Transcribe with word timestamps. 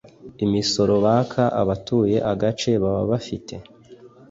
imisoro 0.45 0.93
baka 1.05 1.43
abatuye 1.61 2.17
agace 2.31 2.69
baba 2.81 3.03
bafite 3.11 3.53